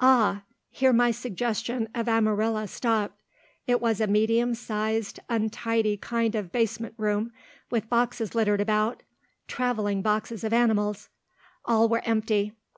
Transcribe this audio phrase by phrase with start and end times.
[0.00, 0.44] Ah!
[0.70, 3.20] here my suggestion of Amarilla stopped
[3.66, 7.30] it was a medium sized, untidy kind of basement room,
[7.70, 9.02] with boxes littered about
[9.48, 11.10] travelling boxes of animals.
[11.66, 12.54] All were empty.